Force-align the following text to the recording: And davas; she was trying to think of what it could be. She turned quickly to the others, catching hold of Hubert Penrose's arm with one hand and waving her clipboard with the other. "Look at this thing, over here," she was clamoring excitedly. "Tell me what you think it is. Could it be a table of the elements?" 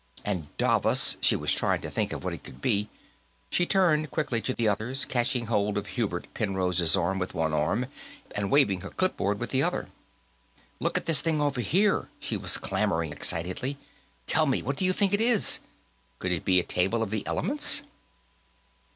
And 0.25 0.47
davas; 0.57 1.17
she 1.21 1.35
was 1.35 1.53
trying 1.53 1.81
to 1.81 1.91
think 1.91 2.11
of 2.11 2.23
what 2.23 2.33
it 2.33 2.43
could 2.43 2.59
be. 2.59 2.89
She 3.51 3.67
turned 3.67 4.09
quickly 4.09 4.41
to 4.41 4.51
the 4.51 4.67
others, 4.67 5.05
catching 5.05 5.45
hold 5.45 5.77
of 5.77 5.85
Hubert 5.85 6.25
Penrose's 6.33 6.97
arm 6.97 7.19
with 7.19 7.35
one 7.35 7.51
hand 7.51 7.87
and 8.31 8.49
waving 8.49 8.81
her 8.81 8.89
clipboard 8.89 9.39
with 9.39 9.51
the 9.51 9.61
other. 9.61 9.89
"Look 10.79 10.97
at 10.97 11.05
this 11.05 11.21
thing, 11.21 11.39
over 11.39 11.61
here," 11.61 12.09
she 12.19 12.35
was 12.35 12.57
clamoring 12.57 13.11
excitedly. 13.13 13.77
"Tell 14.25 14.47
me 14.47 14.63
what 14.63 14.81
you 14.81 14.91
think 14.91 15.13
it 15.13 15.21
is. 15.21 15.59
Could 16.17 16.31
it 16.31 16.45
be 16.45 16.59
a 16.59 16.63
table 16.63 17.03
of 17.03 17.11
the 17.11 17.23
elements?" 17.27 17.83